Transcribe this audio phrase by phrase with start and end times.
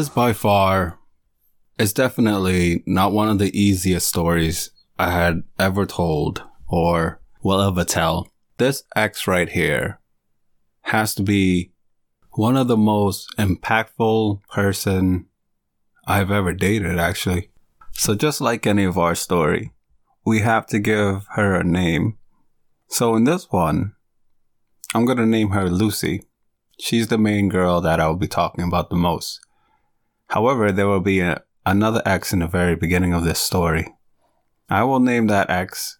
[0.00, 0.98] This by far
[1.78, 7.84] is definitely not one of the easiest stories I had ever told or will ever
[7.84, 8.26] tell.
[8.56, 10.00] This X right here
[10.84, 11.72] has to be
[12.30, 15.26] one of the most impactful person
[16.06, 17.50] I've ever dated actually.
[17.92, 19.70] So just like any of our story,
[20.24, 22.16] we have to give her a name.
[22.88, 23.92] So in this one,
[24.94, 26.22] I'm to name her Lucy.
[26.78, 29.40] She's the main girl that I'll be talking about the most.
[30.30, 33.88] However, there will be a, another X in the very beginning of this story.
[34.68, 35.98] I will name that X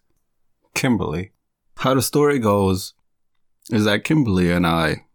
[0.73, 1.33] Kimberly.
[1.75, 2.93] How the story goes
[3.69, 5.05] is that Kimberly and I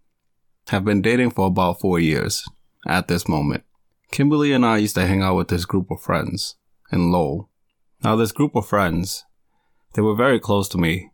[0.69, 2.47] have been dating for about four years
[2.87, 3.65] at this moment.
[4.11, 6.57] Kimberly and I used to hang out with this group of friends
[6.93, 7.49] in Lowell.
[8.05, 9.25] Now, this group of friends,
[9.95, 11.11] they were very close to me.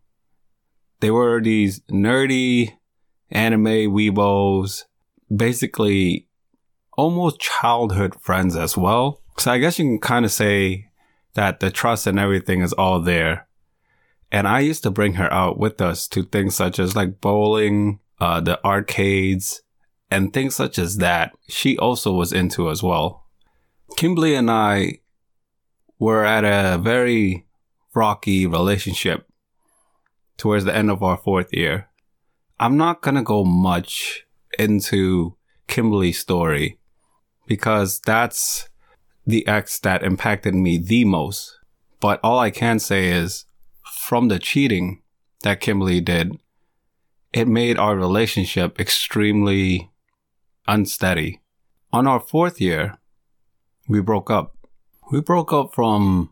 [0.99, 2.73] They were these nerdy
[3.31, 4.87] anime weebos,
[5.35, 6.27] basically
[6.95, 9.21] almost childhood friends as well.
[9.39, 10.89] So I guess you can kind of say
[11.35, 13.49] that the trust and everything is all there.
[14.31, 18.01] And I used to bring her out with us to things such as like bowling,
[18.21, 19.63] uh, the arcades,
[20.11, 21.33] and things such as that.
[21.49, 23.27] She also was into as well.
[23.97, 25.01] Kimberly and I
[25.99, 27.47] were at a very
[27.95, 29.27] rocky relationship
[30.37, 31.89] towards the end of our fourth year.
[32.59, 34.27] I'm not going to go much
[34.59, 36.79] into Kimberly's story
[37.47, 38.69] because that's
[39.27, 41.59] the ex that impacted me the most.
[42.01, 43.45] But all I can say is
[43.85, 45.03] from the cheating
[45.43, 46.39] that Kimberly did,
[47.33, 49.91] it made our relationship extremely
[50.67, 51.41] unsteady.
[51.93, 52.99] On our fourth year,
[53.89, 54.57] we broke up.
[55.11, 56.31] We broke up from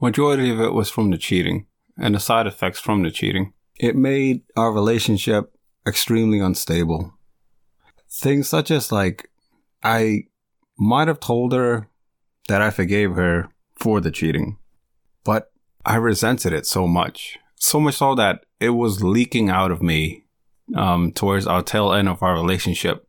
[0.00, 1.66] majority of it was from the cheating
[1.98, 3.52] and the side effects from the cheating.
[3.78, 5.54] It made our relationship
[5.86, 7.14] extremely unstable.
[8.10, 9.30] Things such as like
[9.82, 10.24] I
[10.80, 11.88] might have told her
[12.48, 14.56] that I forgave her for the cheating,
[15.24, 15.52] but
[15.84, 17.38] I resented it so much.
[17.56, 20.24] So much so that it was leaking out of me
[20.74, 23.06] um, towards our tail end of our relationship.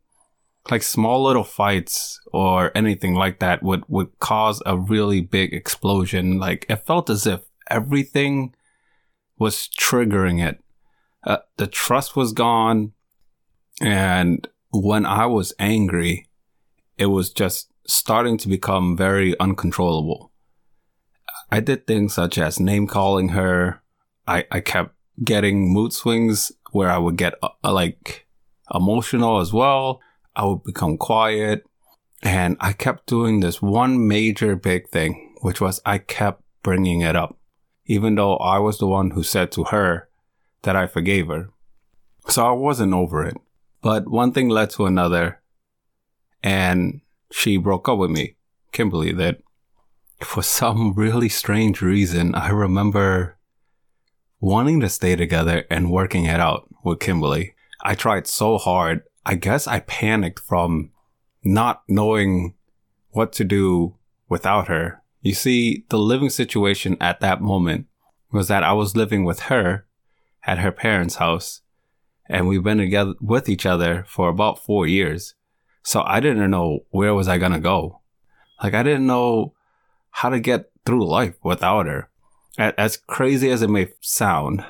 [0.70, 6.38] Like small little fights or anything like that would, would cause a really big explosion.
[6.38, 7.40] Like it felt as if
[7.70, 8.54] everything
[9.38, 10.62] was triggering it.
[11.24, 12.92] Uh, the trust was gone.
[13.80, 16.28] And when I was angry,
[16.98, 20.32] it was just starting to become very uncontrollable.
[21.50, 23.82] I did things such as name calling her.
[24.26, 28.26] I, I kept getting mood swings where I would get uh, like
[28.72, 30.00] emotional as well.
[30.34, 31.64] I would become quiet.
[32.22, 37.16] And I kept doing this one major big thing, which was I kept bringing it
[37.16, 37.36] up,
[37.86, 40.08] even though I was the one who said to her
[40.62, 41.50] that I forgave her.
[42.28, 43.36] So I wasn't over it.
[43.82, 45.41] But one thing led to another.
[46.42, 48.36] And she broke up with me,
[48.72, 49.38] Kimberly, that
[50.20, 53.38] for some really strange reason, I remember
[54.40, 57.54] wanting to stay together and working it out with Kimberly.
[57.82, 59.02] I tried so hard.
[59.24, 60.90] I guess I panicked from
[61.44, 62.54] not knowing
[63.10, 63.96] what to do
[64.28, 65.02] without her.
[65.20, 67.86] You see, the living situation at that moment
[68.32, 69.86] was that I was living with her
[70.44, 71.60] at her parents' house
[72.28, 75.34] and we've been together with each other for about four years.
[75.82, 78.00] So I didn't know where was I going to go.
[78.62, 79.54] Like I didn't know
[80.10, 82.08] how to get through life without her.
[82.58, 84.64] As crazy as it may sound,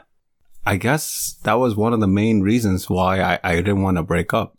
[0.65, 4.03] I guess that was one of the main reasons why I, I didn't want to
[4.03, 4.57] break up.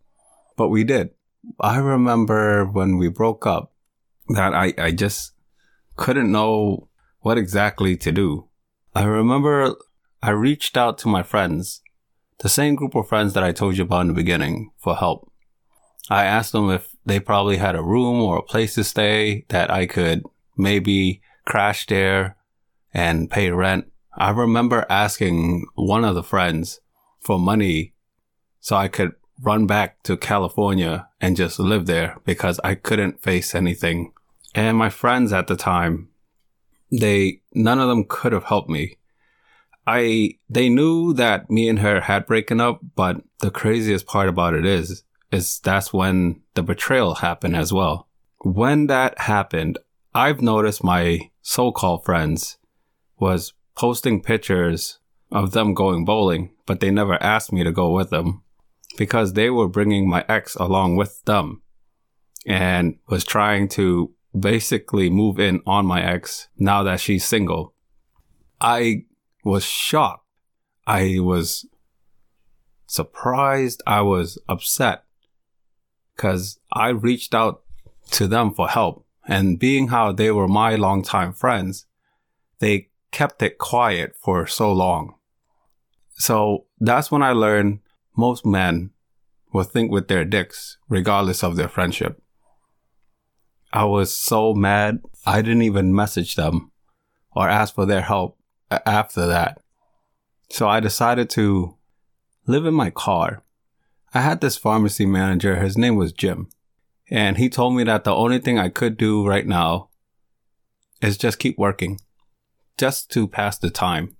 [0.57, 1.11] But we did.
[1.59, 3.73] I remember when we broke up
[4.29, 5.31] that I, I just
[5.95, 6.89] couldn't know
[7.21, 8.49] what exactly to do.
[8.93, 9.75] I remember
[10.21, 11.81] I reached out to my friends,
[12.39, 15.31] the same group of friends that I told you about in the beginning for help.
[16.09, 19.71] I asked them if they probably had a room or a place to stay that
[19.71, 20.23] I could
[20.57, 22.35] maybe crash there
[22.93, 23.91] and pay rent.
[24.15, 26.79] I remember asking one of the friends
[27.19, 27.93] for money
[28.59, 33.55] so I could run back to California and just live there because I couldn't face
[33.55, 34.13] anything.
[34.53, 36.09] And my friends at the time,
[36.91, 38.97] they, none of them could have helped me.
[39.87, 44.53] I, they knew that me and her had broken up, but the craziest part about
[44.53, 45.03] it is,
[45.33, 48.07] is that's when the betrayal happened as well.
[48.41, 49.79] When that happened,
[50.13, 52.57] I've noticed my so-called friends
[53.17, 54.99] was posting pictures
[55.31, 58.43] of them going bowling, but they never asked me to go with them
[58.95, 61.63] because they were bringing my ex along with them
[62.45, 67.73] and was trying to basically move in on my ex now that she's single.
[68.61, 69.05] I
[69.43, 70.27] was shocked.
[70.85, 71.65] I was
[72.85, 73.81] surprised.
[73.87, 75.05] I was upset
[76.15, 77.61] because I reached out
[78.11, 79.05] to them for help.
[79.25, 81.85] And being how they were my longtime friends,
[82.59, 85.15] they kept it quiet for so long.
[86.15, 87.79] So that's when I learned
[88.17, 88.91] most men
[89.53, 92.21] will think with their dicks, regardless of their friendship.
[93.71, 96.71] I was so mad, I didn't even message them
[97.35, 98.37] or ask for their help
[98.69, 99.61] after that.
[100.49, 101.77] So I decided to
[102.45, 103.43] live in my car.
[104.13, 106.47] I had this pharmacy manager, his name was Jim,
[107.09, 109.89] and he told me that the only thing I could do right now
[111.01, 111.99] is just keep working,
[112.77, 114.15] just to pass the time.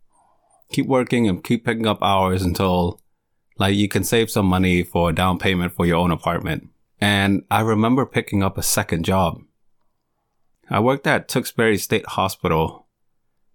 [0.72, 3.00] Keep working and keep picking up hours until
[3.60, 6.70] like you can save some money for a down payment for your own apartment.
[7.00, 9.42] And I remember picking up a second job.
[10.70, 12.88] I worked at Tewksbury State Hospital.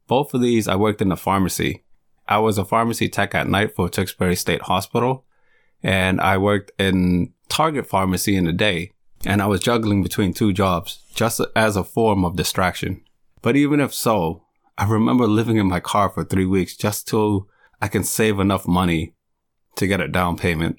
[0.07, 1.85] Both of these I worked in the pharmacy.
[2.29, 5.25] I was a pharmacy tech at night for Tewksbury State Hospital,
[5.83, 8.93] and I worked in Target Pharmacy in the day.
[9.27, 13.03] And I was juggling between two jobs just as a form of distraction.
[13.43, 14.45] But even if so,
[14.77, 17.49] I remember living in my car for three weeks just till
[17.83, 19.15] I can save enough money
[19.75, 20.77] to get a down payment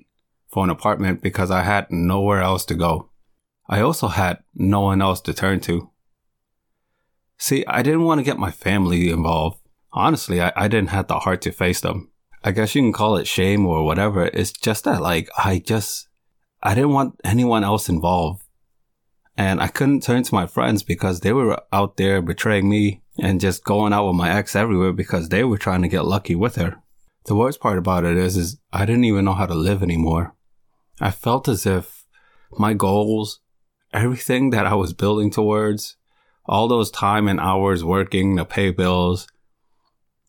[0.47, 3.09] for an apartment because I had nowhere else to go.
[3.67, 5.91] I also had no one else to turn to.
[7.37, 9.59] See, I didn't want to get my family involved.
[9.91, 12.09] Honestly, I, I didn't have the heart to face them.
[12.43, 14.25] I guess you can call it shame or whatever.
[14.25, 16.07] It's just that, like, I just,
[16.63, 18.43] I didn't want anyone else involved.
[19.37, 23.39] And I couldn't turn to my friends because they were out there betraying me and
[23.39, 26.55] just going out with my ex everywhere because they were trying to get lucky with
[26.55, 26.81] her.
[27.25, 30.35] The worst part about it is, is I didn't even know how to live anymore.
[30.99, 32.05] I felt as if
[32.57, 33.39] my goals,
[33.93, 35.95] everything that I was building towards,
[36.45, 39.27] all those time and hours working to pay bills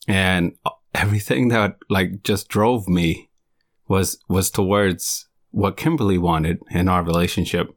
[0.07, 0.53] and
[0.95, 3.31] everything that like just drove me
[3.89, 7.77] was, was towards what Kimberly wanted in our relationship.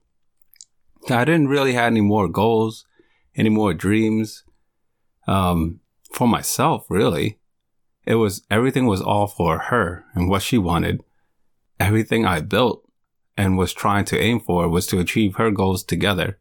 [1.09, 2.85] I didn't really have any more goals,
[3.35, 4.43] any more dreams,
[5.27, 5.79] um,
[6.13, 7.39] for myself, really.
[8.05, 11.01] It was everything was all for her and what she wanted.
[11.79, 12.83] Everything I built
[13.35, 16.39] and was trying to aim for was to achieve her goals together.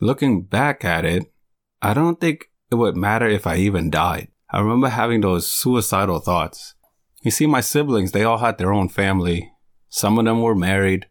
[0.00, 1.32] Looking back at it,
[1.80, 4.28] I don't think it would matter if I even died.
[4.52, 6.74] I remember having those suicidal thoughts.
[7.22, 9.50] You see, my siblings, they all had their own family.
[9.88, 11.06] Some of them were married.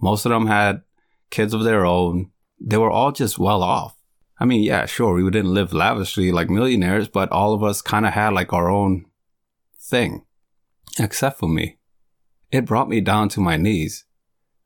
[0.00, 0.82] Most of them had
[1.28, 2.30] kids of their own.
[2.58, 3.96] They were all just well off.
[4.38, 8.06] I mean, yeah, sure, we didn't live lavishly like millionaires, but all of us kind
[8.06, 9.04] of had like our own
[9.78, 10.24] thing,
[10.98, 11.76] except for me.
[12.50, 14.06] It brought me down to my knees.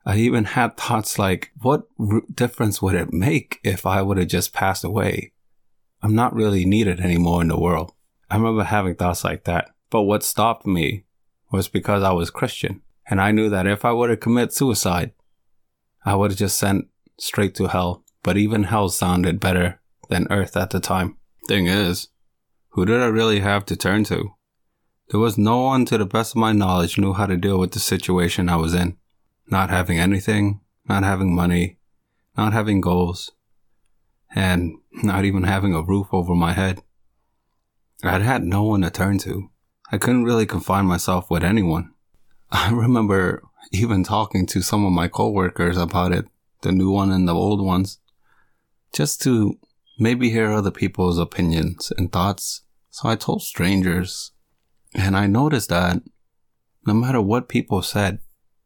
[0.05, 4.27] I even had thoughts like, what r- difference would it make if I would have
[4.27, 5.33] just passed away?
[6.01, 7.91] I'm not really needed anymore in the world.
[8.29, 9.71] I remember having thoughts like that.
[9.89, 11.05] But what stopped me
[11.51, 12.81] was because I was Christian.
[13.07, 15.11] And I knew that if I were to commit suicide,
[16.03, 16.87] I would have just sent
[17.19, 18.03] straight to hell.
[18.23, 19.79] But even hell sounded better
[20.09, 21.17] than earth at the time.
[21.47, 22.07] Thing is,
[22.69, 24.33] who did I really have to turn to?
[25.09, 27.71] There was no one, to the best of my knowledge, knew how to deal with
[27.71, 28.97] the situation I was in.
[29.47, 31.77] Not having anything, not having money,
[32.35, 33.31] not having goals,
[34.33, 36.81] and not even having a roof over my head.
[38.05, 39.49] I had no one to turn to.
[39.91, 41.93] I couldn't really confine myself with anyone.
[42.51, 46.25] I remember even talking to some of my coworkers about it,
[46.61, 47.99] the new one and the old ones,
[48.93, 49.57] just to
[49.99, 52.61] maybe hear other people's opinions and thoughts.
[52.89, 54.31] So I told strangers
[54.93, 56.01] and I noticed that
[56.85, 58.19] no matter what people said,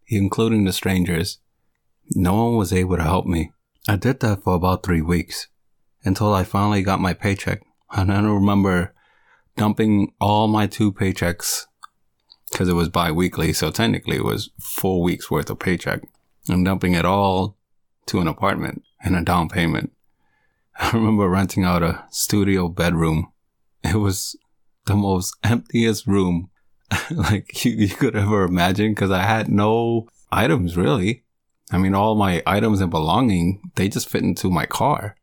[0.08, 1.40] including the strangers,
[2.12, 3.52] no one was able to help me.
[3.88, 5.48] I did that for about three weeks
[6.04, 7.62] until I finally got my paycheck.
[7.92, 8.94] And I remember
[9.60, 11.66] dumping all my two paychecks
[12.50, 13.52] because it was bi-weekly.
[13.52, 16.02] So technically it was four weeks worth of paycheck
[16.48, 17.58] and dumping it all
[18.06, 19.92] to an apartment and a down payment.
[20.80, 23.34] I remember renting out a studio bedroom.
[23.84, 24.38] It was
[24.86, 26.50] the most emptiest room
[27.12, 31.26] like you, you could ever imagine because I had no items really.
[31.70, 35.18] I mean, all my items and belonging, they just fit into my car.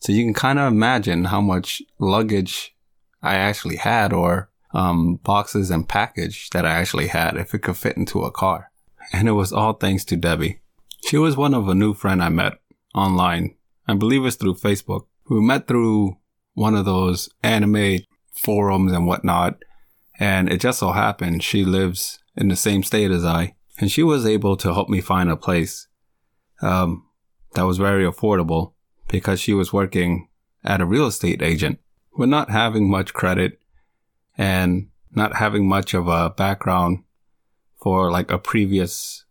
[0.00, 2.74] So you can kind of imagine how much luggage
[3.22, 7.76] I actually had or um, boxes and package that I actually had if it could
[7.76, 8.70] fit into a car.
[9.12, 10.60] And it was all thanks to Debbie.
[11.06, 12.54] She was one of a new friend I met
[12.94, 13.54] online.
[13.86, 15.06] I believe it's through Facebook.
[15.28, 16.16] We met through
[16.54, 18.00] one of those anime
[18.32, 19.62] forums and whatnot.
[20.18, 23.54] And it just so happened she lives in the same state as I.
[23.78, 25.88] And she was able to help me find a place
[26.60, 27.06] um,
[27.54, 28.72] that was very affordable
[29.08, 30.28] because she was working
[30.64, 31.80] at a real estate agent.
[32.16, 33.58] With not having much credit
[34.36, 37.04] and not having much of a background
[37.80, 39.24] for like a previous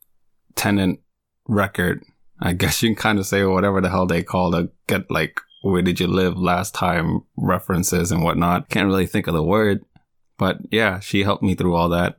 [0.56, 1.00] tenant
[1.48, 2.04] record,
[2.40, 5.40] I guess you can kind of say whatever the hell they call to get like,
[5.62, 8.70] where did you live last time references and whatnot.
[8.70, 9.86] Can't really think of the word.
[10.38, 12.16] But yeah, she helped me through all that.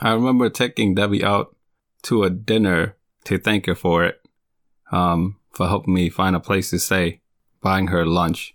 [0.00, 1.56] I remember taking Debbie out
[2.02, 4.20] to a dinner to thank her for it,
[4.92, 7.20] um, for helping me find a place to stay,
[7.60, 8.53] buying her lunch,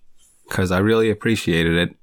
[0.49, 1.95] because I really appreciated it.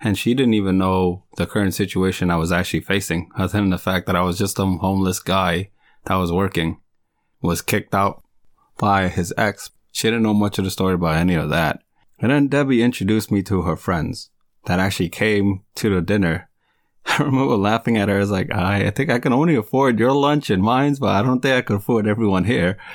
[0.00, 3.78] And she didn't even know the current situation I was actually facing, other than the
[3.78, 5.70] fact that I was just a homeless guy
[6.06, 6.80] that was working,
[7.42, 8.22] was kicked out
[8.78, 9.70] by his ex.
[9.92, 11.82] She didn't know much of the story about any of that.
[12.18, 14.30] And then Debbie introduced me to her friends
[14.66, 16.48] that actually came to the dinner.
[17.06, 18.16] I remember laughing at her.
[18.16, 21.10] I was like, I, I think I can only afford your lunch and mine's, but
[21.10, 22.78] I don't think I can afford everyone here.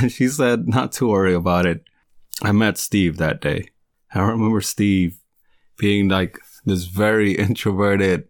[0.00, 1.84] And she said, not to worry about it.
[2.42, 3.68] I met Steve that day.
[4.14, 5.18] I remember Steve
[5.76, 8.28] being like this very introverted,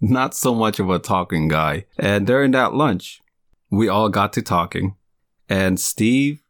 [0.00, 1.86] not so much of a talking guy.
[1.98, 3.20] And during that lunch,
[3.70, 4.96] we all got to talking
[5.50, 6.42] and Steve,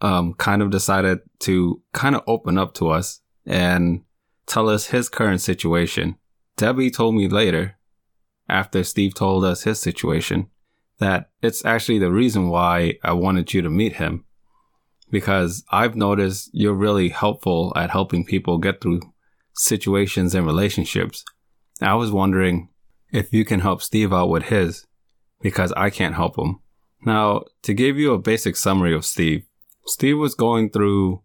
[0.00, 4.02] um, kind of decided to kind of open up to us and
[4.46, 6.16] tell us his current situation.
[6.56, 7.78] Debbie told me later,
[8.48, 10.48] after Steve told us his situation,
[10.98, 14.24] that it's actually the reason why I wanted you to meet him.
[15.12, 19.02] Because I've noticed you're really helpful at helping people get through
[19.54, 21.24] situations and relationships.
[21.80, 22.70] I was wondering
[23.12, 24.86] if you can help Steve out with his,
[25.40, 26.60] because I can't help him.
[27.04, 29.44] Now, to give you a basic summary of Steve,
[29.86, 31.22] Steve was going through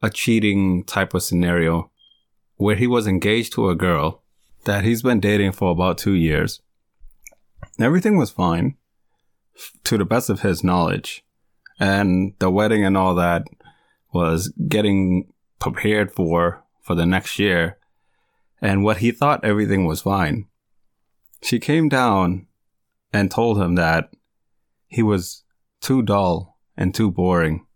[0.00, 1.90] a cheating type of scenario
[2.56, 4.22] where he was engaged to a girl
[4.64, 6.62] that he's been dating for about two years.
[7.78, 8.76] Everything was fine
[9.84, 11.24] to the best of his knowledge.
[11.78, 13.44] And the wedding and all that
[14.12, 17.78] was getting prepared for for the next year.
[18.60, 20.46] And what he thought everything was fine.
[21.42, 22.46] She came down
[23.12, 24.10] and told him that
[24.86, 25.44] he was
[25.80, 27.66] too dull and too boring,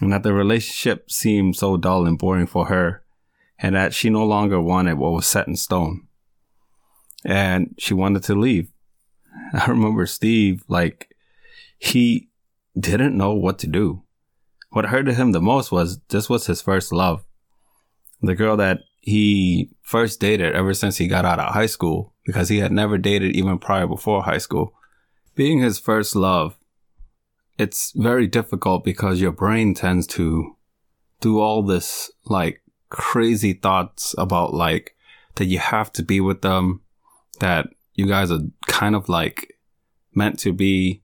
[0.00, 3.02] and that the relationship seemed so dull and boring for her,
[3.58, 6.06] and that she no longer wanted what was set in stone.
[7.24, 8.70] And she wanted to leave.
[9.52, 11.14] I remember Steve, like,
[11.78, 12.28] he
[12.78, 14.02] didn't know what to do.
[14.70, 17.24] What hurted him the most was this was his first love.
[18.20, 22.48] The girl that he first dated ever since he got out of high school, because
[22.48, 24.74] he had never dated even prior before high school
[25.34, 26.56] being his first love,
[27.58, 30.56] it's very difficult because your brain tends to
[31.20, 34.94] do all this like crazy thoughts about like
[35.36, 36.82] that you have to be with them,
[37.40, 39.54] that you guys are kind of like
[40.14, 41.02] meant to be,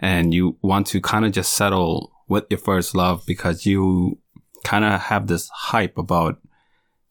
[0.00, 4.18] and you want to kind of just settle with your first love because you
[4.64, 6.38] kind of have this hype about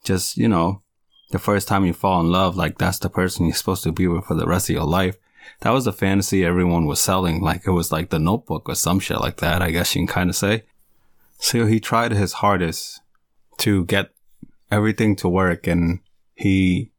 [0.04, 0.82] just, you know,
[1.30, 4.06] the first time you fall in love, like that's the person you're supposed to be
[4.08, 5.16] with for the rest of your life
[5.60, 7.40] that was the fantasy everyone was selling.
[7.40, 10.06] Like it was like the notebook or some shit like that, I guess you can
[10.06, 10.64] kind of say.
[11.38, 13.00] So he tried his hardest
[13.58, 14.10] to get
[14.70, 16.00] everything to work and
[16.34, 16.92] he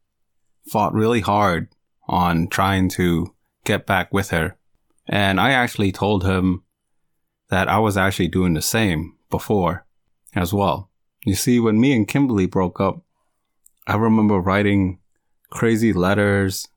[0.70, 1.68] fought really hard
[2.08, 3.34] on trying to
[3.64, 4.56] get back with her.
[5.06, 6.62] And I actually told him
[7.50, 9.84] that I was actually doing the same before
[10.34, 10.90] as well.
[11.24, 13.02] You see, when me and Kimberly broke up,
[13.86, 15.00] I remember writing
[15.50, 16.68] crazy letters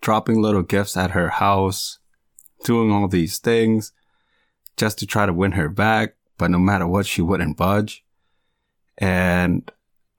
[0.00, 1.98] dropping little gifts at her house,
[2.64, 3.92] doing all these things
[4.76, 6.14] just to try to win her back.
[6.38, 8.04] But no matter what, she wouldn't budge.
[8.98, 9.70] And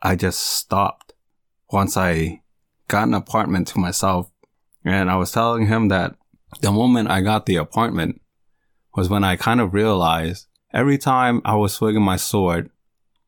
[0.01, 1.13] I just stopped
[1.71, 2.41] once I
[2.87, 4.31] got an apartment to myself.
[4.83, 6.15] And I was telling him that
[6.61, 8.21] the moment I got the apartment
[8.95, 12.69] was when I kind of realized every time I was swinging my sword,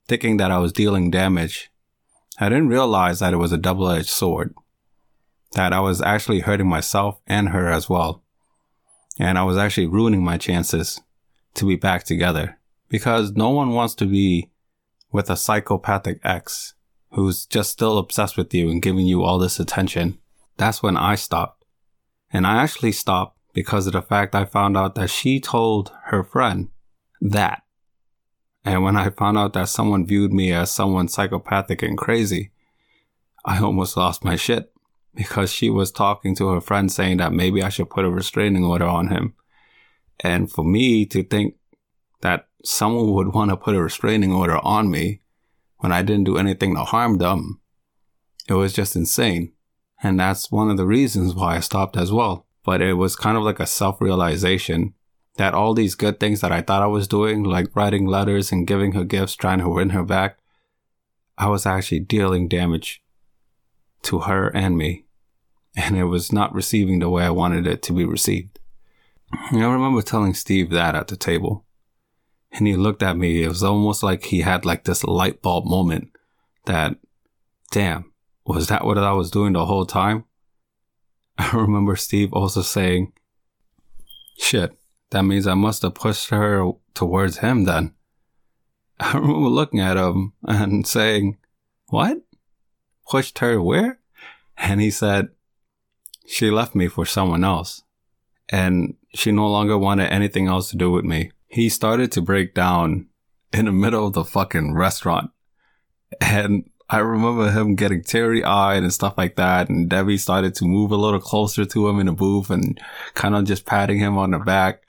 [0.08, 1.70] thinking that I was dealing damage,
[2.40, 4.54] I didn't realize that it was a double edged sword
[5.54, 8.24] that I was actually hurting myself and her as well.
[9.18, 11.02] And I was actually ruining my chances
[11.56, 12.58] to be back together
[12.88, 14.50] because no one wants to be
[15.12, 16.76] with a psychopathic ex
[17.12, 20.20] who's just still obsessed with you and giving you all this attention.
[20.58, 21.59] That's when I stopped.
[22.32, 26.24] And I actually stopped because of the fact I found out that she told her
[26.24, 26.70] friend
[27.22, 27.64] that.
[28.64, 32.52] And when I found out that someone viewed me as someone psychopathic and crazy,
[33.46, 34.72] I almost lost my shit
[35.16, 38.64] because she was talking to her friend saying that maybe I should put a restraining
[38.64, 39.34] order on him.
[40.20, 41.56] And for me to think
[42.22, 45.22] that someone would want to put a restraining order on me
[45.78, 47.62] when I didn't do anything to harm them,
[48.48, 49.54] it was just insane.
[50.02, 52.46] And that's one of the reasons why I stopped as well.
[52.64, 54.94] But it was kind of like a self realization
[55.36, 58.68] that all these good things that I thought I was doing, like writing letters and
[58.68, 60.38] giving her gifts, trying to win her back,
[61.38, 63.02] I was actually dealing damage
[64.04, 65.06] to her and me,
[65.76, 68.60] and it was not receiving the way I wanted it to be received.
[69.52, 71.66] And I remember telling Steve that at the table,
[72.52, 73.44] And he looked at me.
[73.44, 76.10] It was almost like he had like this light bulb moment
[76.66, 76.98] that,
[77.72, 78.09] damn,
[78.50, 80.26] was that what I was doing the whole time?
[81.38, 83.14] I remember Steve also saying,
[84.40, 84.76] shit,
[85.12, 87.94] that means I must have pushed her towards him then.
[89.00, 91.38] I remember looking at him and saying,
[91.90, 92.24] what?
[93.08, 94.00] Pushed her where?
[94.58, 95.30] And he said,
[96.26, 97.84] she left me for someone else
[98.50, 101.32] and she no longer wanted anything else to do with me.
[101.48, 103.10] He started to break down
[103.54, 105.30] in the middle of the fucking restaurant.
[106.20, 109.70] And I remember him getting teary eyed and stuff like that.
[109.70, 112.80] And Debbie started to move a little closer to him in the booth and
[113.14, 114.82] kind of just patting him on the back.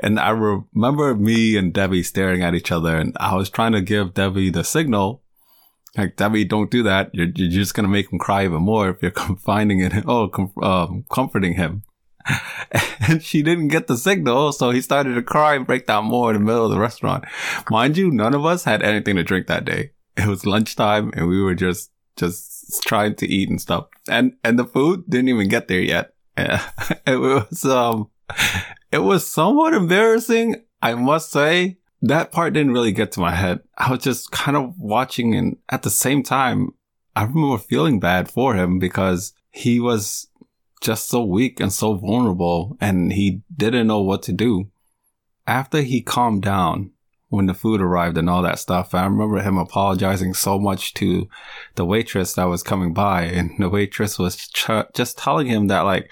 [0.00, 3.80] And I remember me and Debbie staring at each other and I was trying to
[3.80, 5.22] give Debbie the signal.
[5.96, 7.10] Like, Debbie, don't do that.
[7.14, 10.04] You're, you're just going to make him cry even more if you're confiding in him.
[10.06, 11.82] Oh, com- um, comforting him.
[13.08, 16.30] and she didn't get the signal, so he started to cry and break down more
[16.30, 17.24] in the middle of the restaurant.
[17.70, 19.92] Mind you, none of us had anything to drink that day.
[20.18, 23.86] It was lunchtime and we were just, just trying to eat and stuff.
[24.08, 26.12] And, and the food didn't even get there yet.
[26.36, 28.10] it was, um,
[28.90, 31.78] it was somewhat embarrassing, I must say.
[32.02, 33.60] That part didn't really get to my head.
[33.76, 36.70] I was just kind of watching and at the same time,
[37.16, 40.28] I remember feeling bad for him because he was
[40.80, 44.70] just so weak and so vulnerable and he didn't know what to do.
[45.46, 46.92] After he calmed down
[47.30, 51.28] when the food arrived and all that stuff, I remember him apologizing so much to
[51.74, 55.80] the waitress that was coming by and the waitress was ch- just telling him that
[55.80, 56.10] like,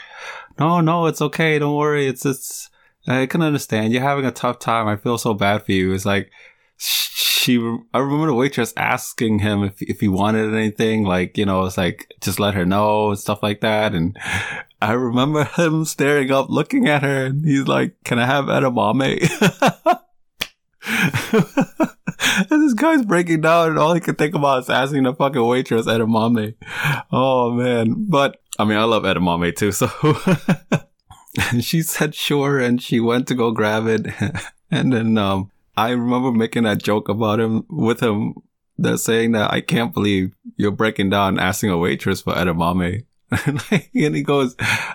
[0.59, 1.59] no, no, it's okay.
[1.59, 2.07] Don't worry.
[2.07, 2.70] It's, it's,
[3.07, 3.92] I can understand.
[3.92, 4.88] You're having a tough time.
[4.88, 5.92] I feel so bad for you.
[5.92, 6.31] It's like,
[6.76, 7.57] she,
[7.94, 11.79] I remember the waitress asking him if, if he wanted anything, like, you know, it's
[11.79, 13.94] like, just let her know and stuff like that.
[13.94, 14.18] And
[14.83, 20.00] I remember him staring up, looking at her, and he's like, can I have edamame?
[22.51, 25.44] and this guy's breaking down, and all he can think about is asking the fucking
[25.44, 26.55] waitress edamame.
[27.11, 28.07] Oh man.
[28.09, 29.88] But, I mean, I love edamame too, so.
[31.61, 34.07] she said sure, and she went to go grab it.
[34.70, 38.35] and then, um, I remember making that joke about him with him
[38.79, 43.05] that saying that I can't believe you're breaking down asking a waitress for edamame.
[43.31, 44.55] and he goes,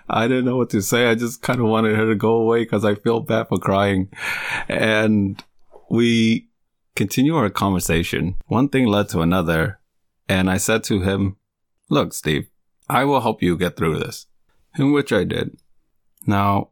[0.09, 1.07] I didn't know what to say.
[1.07, 4.09] I just kind of wanted her to go away because I feel bad for crying.
[4.69, 5.43] And
[5.91, 6.47] we
[6.95, 8.37] continue our conversation.
[8.47, 9.79] One thing led to another.
[10.29, 11.35] And I said to him,
[11.89, 12.49] look, Steve,
[12.87, 14.27] I will help you get through this.
[14.77, 15.57] In which I did.
[16.25, 16.69] Now,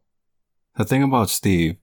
[0.76, 1.76] the thing about Steve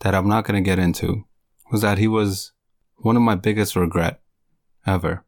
[0.00, 1.24] that I'm not going to get into
[1.70, 2.50] was that he was
[2.96, 4.20] one of my biggest regret
[4.84, 5.24] ever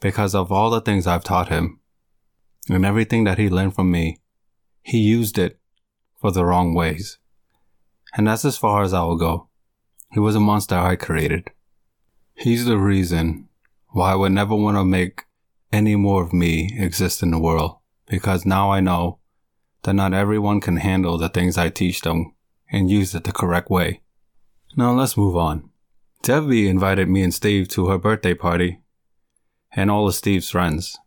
[0.00, 1.80] because of all the things I've taught him
[2.68, 4.20] and everything that he learned from me.
[4.82, 5.58] He used it
[6.20, 7.18] for the wrong ways.
[8.14, 9.49] And that's as far as I will go.
[10.12, 11.50] He was a monster I created.
[12.34, 13.48] He's the reason
[13.88, 15.24] why I would never want to make
[15.72, 19.18] any more of me exist in the world because now I know
[19.82, 22.34] that not everyone can handle the things I teach them
[22.70, 24.02] and use it the correct way.
[24.76, 25.70] Now let's move on.
[26.22, 28.80] Debbie invited me and Steve to her birthday party
[29.72, 30.98] and all of Steve's friends.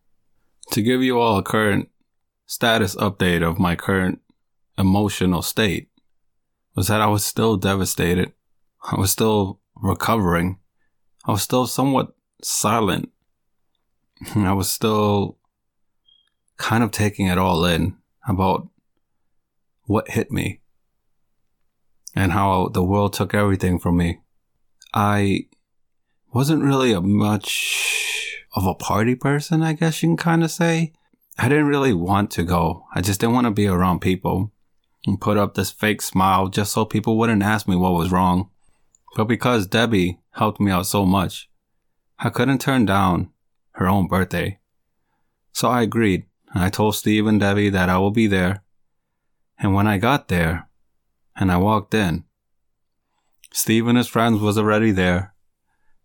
[0.71, 1.89] To give you all a current
[2.45, 4.21] status update of my current
[4.77, 5.89] emotional state
[6.75, 8.33] was that I was still devastated.
[8.83, 10.59] I was still recovering.
[11.25, 13.09] I was still somewhat silent.
[14.35, 15.37] I was still
[16.57, 18.67] kind of taking it all in about
[19.85, 20.61] what hit me
[22.15, 24.19] and how the world took everything from me.
[24.93, 25.47] I
[26.33, 30.93] wasn't really a much of a party person, I guess you can kind of say.
[31.37, 32.85] I didn't really want to go.
[32.93, 34.51] I just didn't want to be around people
[35.05, 38.49] and put up this fake smile just so people wouldn't ask me what was wrong.
[39.15, 41.49] But because Debbie helped me out so much,
[42.19, 43.31] I couldn't turn down
[43.71, 44.59] her own birthday.
[45.51, 46.25] So I agreed.
[46.53, 48.63] And I told Steve and Debbie that I will be there.
[49.57, 50.69] And when I got there,
[51.35, 52.25] and I walked in.
[53.51, 55.33] Steve and his friends was already there,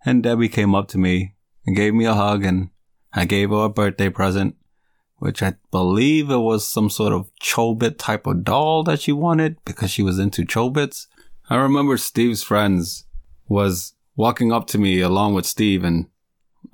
[0.05, 1.35] and Debbie came up to me
[1.67, 2.71] and gave me a hug, and
[3.13, 4.57] I gave her a birthday present,
[5.17, 9.57] which I believe it was some sort of Chobit type of doll that she wanted
[9.65, 11.07] because she was into Chobits.
[11.49, 13.07] I remember Steve's friends
[13.49, 16.07] was walking up to me along with Steve and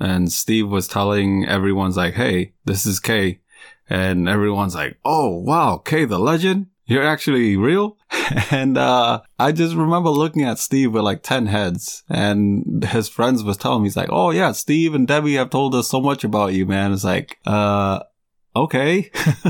[0.00, 3.40] and Steve was telling everyone's like, "Hey, this is Kay,"
[3.88, 7.96] and everyone's like, "Oh wow, Kay the legend." you're actually real?
[8.50, 13.42] and uh, I just remember looking at Steve with like 10 heads and his friends
[13.42, 16.24] was telling me, he's like, oh yeah, Steve and Debbie have told us so much
[16.24, 16.92] about you, man.
[16.92, 18.00] It's like, uh,
[18.54, 19.10] okay.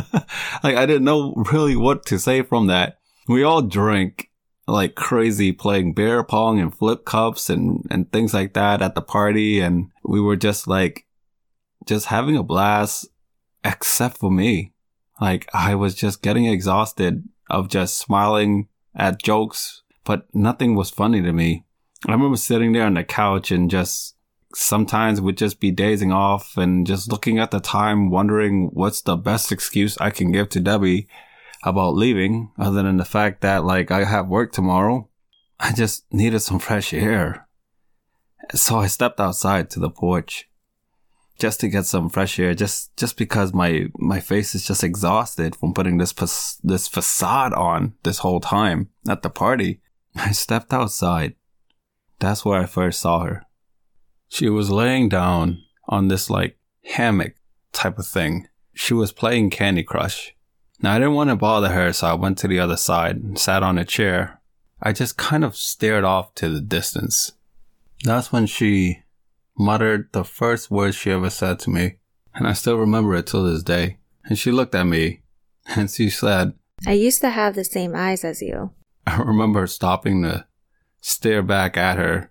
[0.62, 2.98] like I didn't know really what to say from that.
[3.26, 4.30] We all drank
[4.66, 9.02] like crazy playing beer pong and flip cups and, and things like that at the
[9.02, 9.60] party.
[9.60, 11.06] And we were just like,
[11.86, 13.08] just having a blast,
[13.62, 14.72] except for me.
[15.20, 21.22] Like I was just getting exhausted of just smiling at jokes, but nothing was funny
[21.22, 21.64] to me.
[22.06, 24.16] I remember sitting there on the couch and just
[24.54, 29.16] sometimes would just be dazing off and just looking at the time, wondering what's the
[29.16, 31.08] best excuse I can give to Debbie
[31.64, 35.08] about leaving other than the fact that like I have work tomorrow.
[35.58, 37.48] I just needed some fresh air.
[38.54, 40.48] So I stepped outside to the porch
[41.38, 45.56] just to get some fresh air just just because my my face is just exhausted
[45.56, 46.12] from putting this
[46.62, 49.80] this facade on this whole time at the party.
[50.16, 51.34] I stepped outside.
[52.20, 53.44] That's where I first saw her.
[54.28, 57.34] She was laying down on this like hammock
[57.72, 58.48] type of thing.
[58.74, 60.33] She was playing Candy Crush.
[60.84, 63.38] Now I didn't want to bother her, so I went to the other side and
[63.38, 64.42] sat on a chair.
[64.82, 67.32] I just kind of stared off to the distance.
[68.04, 69.02] That's when she
[69.58, 71.94] muttered the first words she ever said to me,
[72.34, 73.96] and I still remember it till this day.
[74.26, 75.22] And she looked at me
[75.74, 76.52] and she said,
[76.86, 78.72] I used to have the same eyes as you.
[79.06, 80.46] I remember stopping to
[81.00, 82.30] stare back at her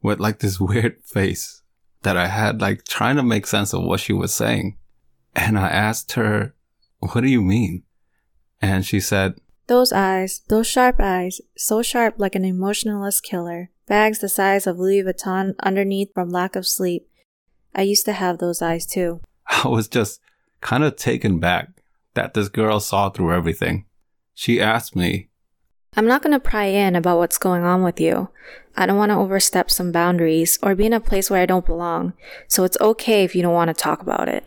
[0.00, 1.62] with like this weird face
[2.02, 4.78] that I had, like trying to make sense of what she was saying.
[5.34, 6.54] And I asked her,
[7.02, 7.82] What do you mean?
[8.60, 9.34] And she said,
[9.66, 13.70] Those eyes, those sharp eyes, so sharp like an emotionless killer.
[13.88, 17.08] Bags the size of Louis Vuitton underneath from lack of sleep.
[17.74, 19.20] I used to have those eyes too.
[19.46, 20.20] I was just
[20.60, 21.70] kind of taken back
[22.14, 23.86] that this girl saw through everything.
[24.32, 25.28] She asked me,
[25.96, 28.28] I'm not going to pry in about what's going on with you.
[28.76, 31.66] I don't want to overstep some boundaries or be in a place where I don't
[31.66, 32.14] belong,
[32.46, 34.44] so it's okay if you don't want to talk about it.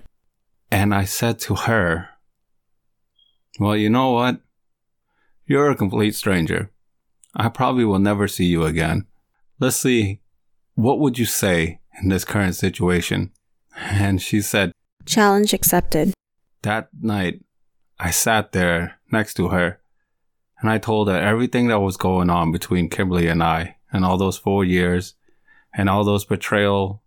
[0.72, 2.10] And I said to her,
[3.60, 4.42] Well, you know what?
[5.46, 6.72] You're a complete stranger.
[7.36, 9.06] I probably will never see you again.
[9.60, 10.22] Let's see,
[10.76, 13.32] what would you say in this current situation?
[13.78, 14.72] And she said,
[15.06, 16.14] Challenge accepted.
[16.64, 17.42] That night,
[18.00, 19.80] I sat there next to her
[20.60, 24.18] and I told her everything that was going on between Kimberly and I and all
[24.18, 25.16] those four years
[25.74, 27.04] and all those betrayal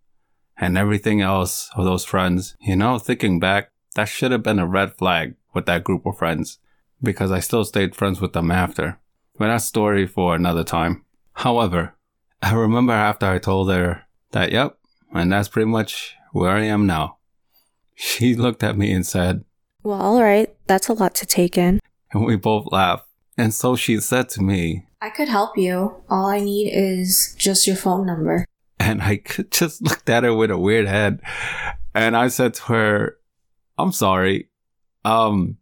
[0.57, 2.55] and everything else of those friends.
[2.61, 6.17] You know, thinking back, that should have been a red flag with that group of
[6.17, 6.59] friends
[7.03, 8.97] because I still stayed friends with them after.
[9.37, 11.03] But that's story for another time.
[11.33, 11.95] However,
[12.41, 14.77] I remember after I told her that, yep,
[15.13, 17.17] and that's pretty much where I am now.
[17.93, 19.43] She looked at me and said,
[19.83, 21.81] Well, all right, that's a lot to take in.
[22.13, 23.05] And we both laughed.
[23.37, 26.03] And so she said to me, I could help you.
[26.09, 28.45] All I need is just your phone number.
[28.79, 31.19] And I just looked at her with a weird head.
[31.93, 33.18] And I said to her,
[33.79, 34.49] I'm sorry.
[35.05, 35.57] Um,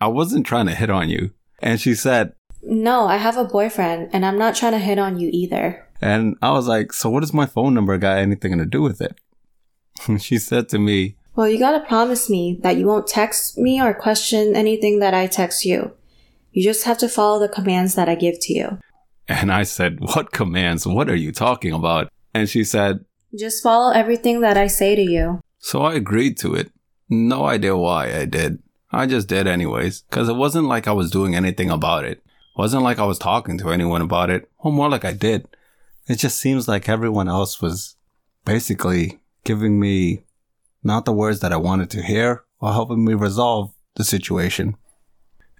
[0.00, 1.30] I wasn't trying to hit on you.
[1.60, 5.18] And she said, No, I have a boyfriend and I'm not trying to hit on
[5.18, 5.86] you either.
[6.00, 9.00] And I was like, So what does my phone number got anything to do with
[9.00, 9.16] it?
[10.06, 13.80] And she said to me, Well, you gotta promise me that you won't text me
[13.80, 15.92] or question anything that I text you.
[16.52, 18.78] You just have to follow the commands that I give to you.
[19.26, 20.86] And I said, What commands?
[20.86, 22.12] What are you talking about?
[22.34, 25.40] And she said, Just follow everything that I say to you.
[25.58, 26.70] So I agreed to it.
[27.14, 28.60] No idea why I did.
[28.90, 32.22] I just did anyways, because it wasn't like I was doing anything about it.
[32.56, 35.48] Wasn't like I was talking to anyone about it, or more like I did.
[36.08, 37.96] It just seems like everyone else was
[38.44, 40.24] basically giving me
[40.82, 44.76] not the words that I wanted to hear or helping me resolve the situation.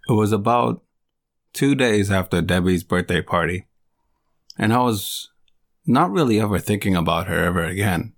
[0.08, 0.82] It was about
[1.52, 3.66] two days after Debbie's birthday party,
[4.58, 5.30] and I was
[5.86, 8.12] not really ever thinking about her ever again.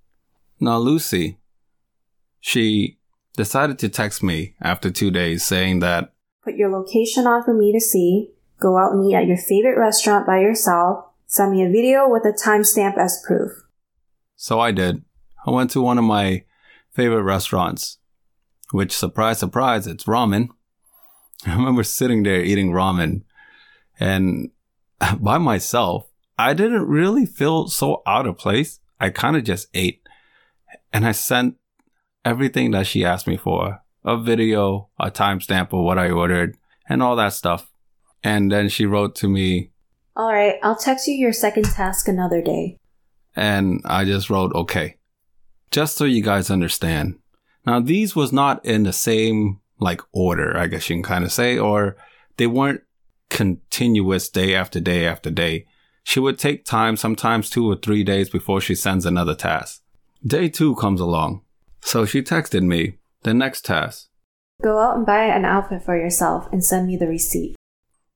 [0.58, 1.38] Now, Lucy,
[2.40, 2.95] she
[3.36, 7.72] decided to text me after two days saying that Put your location on for me
[7.72, 11.70] to see, go out and eat at your favorite restaurant by yourself, send me a
[11.70, 13.52] video with a timestamp as proof.
[14.36, 15.02] So I did.
[15.46, 16.44] I went to one of my
[16.92, 17.98] favorite restaurants,
[18.70, 20.48] which, surprise, surprise, it's ramen.
[21.46, 23.22] I remember sitting there eating ramen
[23.98, 24.50] and
[25.18, 26.06] by myself,
[26.38, 28.80] I didn't really feel so out of place.
[29.00, 30.06] I kind of just ate
[30.92, 31.56] and I sent
[32.26, 36.56] everything that she asked me for a video, a timestamp of what I ordered,
[36.88, 37.70] and all that stuff.
[38.22, 39.70] And then she wrote to me,
[40.16, 42.78] All right, I'll text you your second task another day.
[43.36, 44.96] And I just wrote, okay.
[45.70, 47.16] Just so you guys understand.
[47.64, 51.32] Now, these was not in the same like order, I guess you can kind of
[51.32, 51.96] say, or
[52.38, 52.82] they weren't
[53.28, 55.66] continuous day after day after day.
[56.02, 59.82] She would take time, sometimes two or three days before she sends another task.
[60.26, 61.42] Day two comes along.
[61.86, 64.08] So she texted me the next task.
[64.60, 67.54] Go out and buy an outfit for yourself and send me the receipt.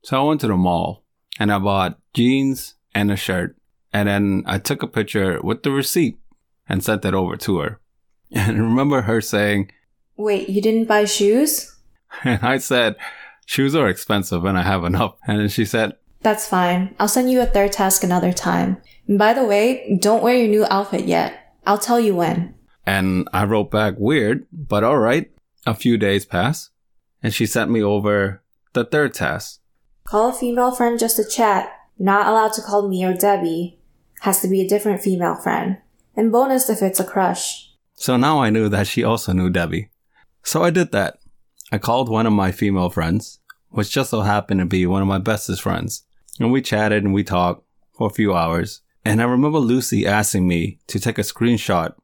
[0.02, 1.04] So I went to the mall
[1.38, 3.56] and I bought jeans and a shirt.
[3.92, 6.18] And then I took a picture with the receipt
[6.68, 7.80] and sent it over to her.
[8.32, 9.70] And I remember her saying,
[10.16, 11.72] Wait, you didn't buy shoes?
[12.24, 12.96] and I said,
[13.46, 15.14] shoes are expensive and I have enough.
[15.28, 16.96] And then she said, That's fine.
[16.98, 18.82] I'll send you a third task another time.
[19.06, 21.54] And by the way, don't wear your new outfit yet.
[21.64, 22.54] I'll tell you when.
[22.86, 25.30] And I wrote back, weird, but all right.
[25.66, 26.70] A few days pass
[27.22, 29.60] and she sent me over the third task.
[30.04, 31.72] Call a female friend just to chat.
[31.98, 33.78] Not allowed to call me or Debbie.
[34.22, 35.78] Has to be a different female friend.
[36.16, 37.70] And bonus if it's a crush.
[37.94, 39.90] So now I knew that she also knew Debbie.
[40.42, 41.18] So I did that.
[41.70, 43.38] I called one of my female friends,
[43.68, 46.04] which just so happened to be one of my bestest friends.
[46.38, 48.80] And we chatted and we talked for a few hours.
[49.04, 51.94] And I remember Lucy asking me to take a screenshot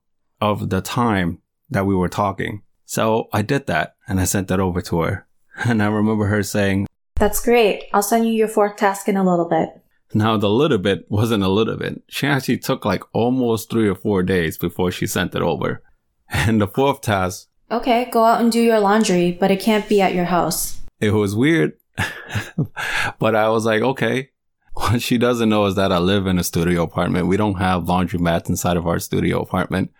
[0.41, 1.39] of the time
[1.71, 2.63] that we were talking.
[2.85, 5.27] So I did that and I sent that over to her.
[5.65, 7.85] And I remember her saying, That's great.
[7.95, 9.71] I'll send you your fourth task in a little bit.
[10.15, 12.03] now the little bit wasn't a little bit.
[12.09, 15.83] She actually took like almost three or four days before she sent it over.
[16.31, 20.01] And the fourth task Okay, go out and do your laundry, but it can't be
[20.01, 20.81] at your house.
[21.01, 21.73] it was weird,
[23.19, 24.31] but I was like, okay.
[24.75, 27.29] What she doesn't know is that I live in a studio apartment.
[27.29, 29.91] We don't have laundry mats inside of our studio apartment,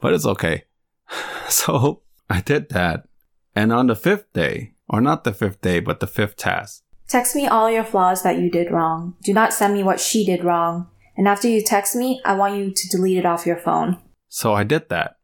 [0.00, 0.64] but it's okay.
[1.48, 3.08] So I did that.
[3.56, 7.34] And on the fifth day, or not the fifth day, but the fifth task, Text
[7.34, 9.16] me all your flaws that you did wrong.
[9.24, 10.86] Do not send me what she did wrong.
[11.16, 13.98] And after you text me, I want you to delete it off your phone.
[14.28, 15.16] So I did that.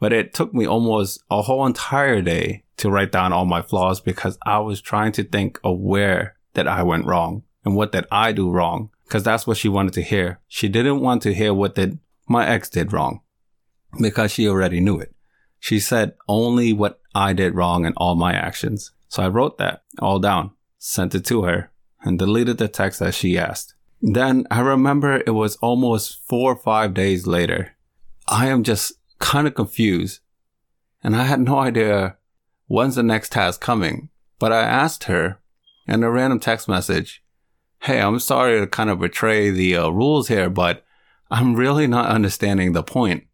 [0.00, 4.00] But it took me almost a whole entire day to write down all my flaws
[4.00, 8.06] because I was trying to think of where that I went wrong and what did
[8.10, 10.40] I do wrong because that's what she wanted to hear.
[10.48, 13.20] She didn't want to hear what did my ex did wrong
[14.00, 15.14] because she already knew it.
[15.60, 18.92] She said only what I did wrong in all my actions.
[19.08, 21.70] So I wrote that all down, sent it to her
[22.02, 23.74] and deleted the text that she asked.
[24.02, 27.74] Then I remember it was almost four or five days later
[28.26, 30.20] I am just kind of confused.
[31.02, 32.16] And I had no idea
[32.66, 34.08] when's the next task coming.
[34.38, 35.40] But I asked her
[35.86, 37.22] in a random text message,
[37.80, 40.84] Hey, I'm sorry to kind of betray the uh, rules here, but
[41.30, 43.24] I'm really not understanding the point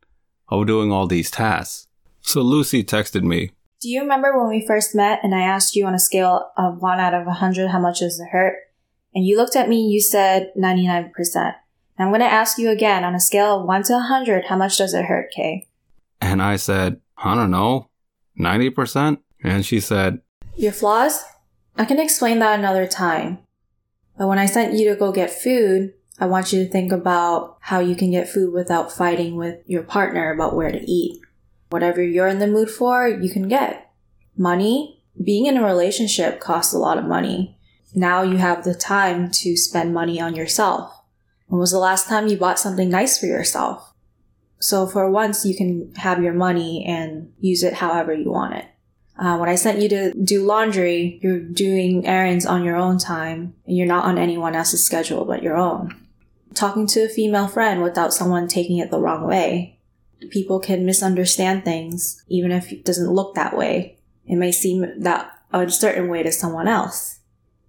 [0.51, 1.87] of doing all these tasks.
[2.21, 5.87] So Lucy texted me, Do you remember when we first met and I asked you
[5.87, 8.57] on a scale of 1 out of 100 how much does it hurt?
[9.15, 11.11] And you looked at me and you said 99%.
[11.37, 11.55] And
[11.99, 14.79] I'm going to ask you again on a scale of 1 to 100 how much
[14.79, 15.67] does it hurt, Kay?
[16.21, 17.89] and I said, I don't know,
[18.39, 19.19] 90%?
[19.43, 20.21] And she said,
[20.55, 21.25] Your flaws?
[21.77, 23.39] I can explain that another time.
[24.19, 27.57] But when I sent you to go get food, I want you to think about
[27.61, 31.19] how you can get food without fighting with your partner about where to eat.
[31.71, 33.91] Whatever you're in the mood for, you can get.
[34.37, 35.03] Money?
[35.23, 37.59] Being in a relationship costs a lot of money.
[37.95, 40.93] Now you have the time to spend money on yourself.
[41.47, 43.95] When was the last time you bought something nice for yourself?
[44.61, 48.67] So for once, you can have your money and use it however you want it.
[49.19, 53.55] Uh, when I sent you to do laundry, you're doing errands on your own time
[53.67, 55.97] and you're not on anyone else's schedule but your own.
[56.55, 59.79] Talking to a female friend without someone taking it the wrong way.
[60.31, 63.99] People can misunderstand things even if it doesn't look that way.
[64.27, 67.21] It may seem that a certain way to someone else.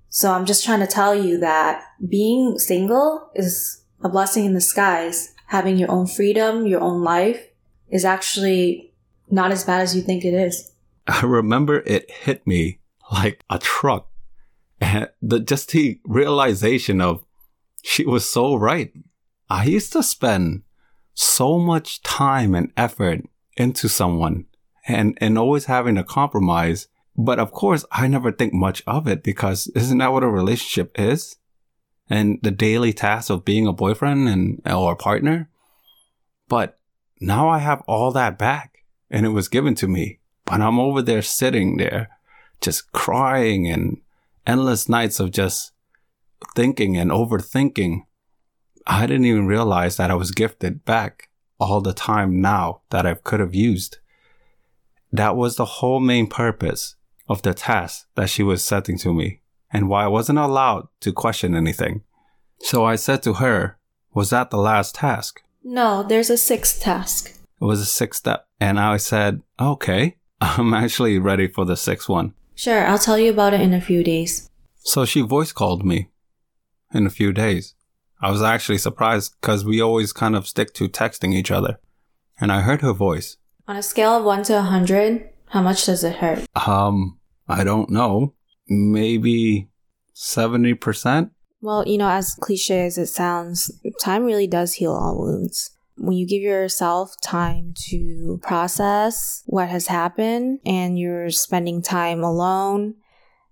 [0.09, 5.33] So I'm just trying to tell you that being single is a blessing in disguise.
[5.47, 7.47] Having your own freedom, your own life
[7.89, 8.93] is actually
[9.29, 10.71] not as bad as you think it is.
[11.07, 12.79] I remember it hit me
[13.11, 14.09] like a truck.
[14.79, 17.23] And the just the realization of
[17.81, 18.91] she was so right.
[19.49, 20.63] I used to spend
[21.13, 23.21] so much time and effort
[23.57, 24.45] into someone
[24.87, 26.87] and, and always having to compromise.
[27.17, 30.97] But of course, I never think much of it because isn't that what a relationship
[30.99, 31.37] is?
[32.09, 35.49] And the daily task of being a boyfriend and or a partner.
[36.47, 36.79] But
[37.19, 40.19] now I have all that back and it was given to me.
[40.45, 42.09] But I'm over there sitting there,
[42.61, 44.01] just crying and
[44.47, 45.71] endless nights of just
[46.55, 48.05] thinking and overthinking.
[48.87, 53.13] I didn't even realize that I was gifted back all the time now that I
[53.13, 53.99] could have used.
[55.11, 56.95] That was the whole main purpose
[57.27, 61.13] of the task that she was setting to me and why I wasn't allowed to
[61.13, 62.03] question anything.
[62.59, 63.77] So I said to her,
[64.13, 65.41] was that the last task?
[65.63, 67.37] No, there's a sixth task.
[67.61, 68.47] It was a sixth step.
[68.59, 72.33] And I said, okay, I'm actually ready for the sixth one.
[72.55, 74.49] Sure, I'll tell you about it in a few days.
[74.83, 76.09] So she voice called me
[76.93, 77.75] in a few days.
[78.21, 81.79] I was actually surprised because we always kind of stick to texting each other.
[82.39, 83.37] And I heard her voice.
[83.67, 86.45] On a scale of 1 to a 100, how much does it hurt?
[86.55, 88.33] Um, I don't know.
[88.67, 89.69] Maybe
[90.15, 91.31] 70%?
[91.61, 95.71] Well, you know, as cliche as it sounds, time really does heal all wounds.
[95.97, 102.95] When you give yourself time to process what has happened and you're spending time alone,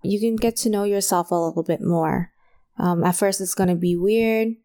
[0.02, 2.32] you can get to know yourself a little bit more.
[2.80, 4.56] Um, at first, it's going to be weird,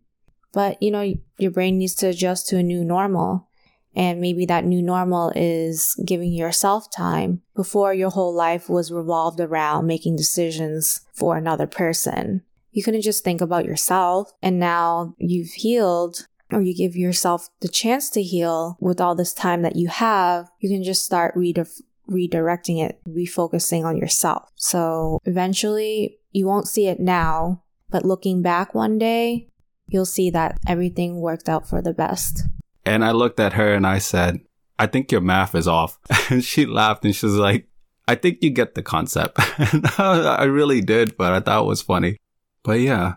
[0.54, 3.50] but you know, your brain needs to adjust to a new normal.
[3.94, 9.40] And maybe that new normal is giving yourself time before your whole life was revolved
[9.40, 12.42] around making decisions for another person.
[12.72, 17.70] You couldn't just think about yourself and now you've healed or you give yourself the
[17.70, 22.84] chance to heal with all this time that you have, you can just start redirecting
[22.84, 24.50] it, refocusing on yourself.
[24.56, 29.48] So eventually you won't see it now, but looking back one day,
[29.88, 32.44] you'll see that everything worked out for the best.
[32.86, 34.42] And I looked at her and I said,
[34.78, 36.00] I think your math is off.
[36.30, 37.68] And she laughed and she was like,
[38.08, 39.38] I think you get the concept.
[40.00, 42.18] I really did, but I thought it was funny.
[42.64, 43.16] But yeah,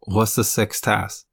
[0.00, 1.26] what's the sixth task?